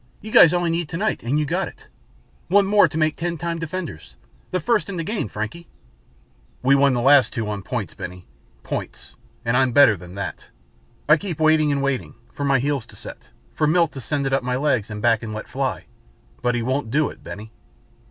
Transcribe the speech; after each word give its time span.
You 0.19 0.31
guys 0.31 0.51
only 0.51 0.71
need 0.71 0.89
tonite 0.89 1.21
and 1.21 1.37
you 1.39 1.45
got 1.45 1.67
it. 1.67 1.85
One 2.47 2.65
more 2.65 2.87
to 2.87 2.97
make 2.97 3.15
Ten 3.15 3.37
Time 3.37 3.59
Defenders 3.59 4.15
the 4.49 4.59
first 4.59 4.89
in 4.89 4.97
the 4.97 5.03
game, 5.03 5.27
Frankie." 5.27 5.67
"We 6.63 6.73
won 6.73 6.93
the 6.93 7.03
last 7.03 7.33
two 7.33 7.47
on 7.47 7.61
points, 7.61 7.93
Benny. 7.93 8.25
Points 8.63 9.15
and 9.45 9.55
I'm 9.55 9.73
better 9.73 9.95
than 9.95 10.15
that. 10.15 10.47
I 11.07 11.17
keep 11.17 11.39
waiting, 11.39 11.71
and 11.71 11.83
waiting, 11.83 12.15
for 12.33 12.43
my 12.43 12.57
heels 12.57 12.87
to 12.87 12.95
set; 12.95 13.27
for 13.53 13.67
Milt 13.67 13.91
to 13.91 14.01
send 14.01 14.25
it 14.25 14.33
up 14.33 14.41
my 14.41 14.55
legs 14.55 14.89
and 14.89 15.03
back 15.03 15.21
and 15.21 15.33
let 15.35 15.47
fly. 15.47 15.85
But 16.41 16.55
he 16.55 16.63
won't 16.63 16.89
do 16.89 17.09
it, 17.11 17.23
Benny." 17.23 17.51